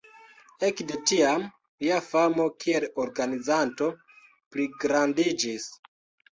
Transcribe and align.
Ekde 0.69 0.95
tiam, 1.11 1.45
lia 1.83 1.99
famo 2.07 2.49
kiel 2.65 2.89
organizanto 3.05 3.93
pligrandiĝis. 4.57 5.73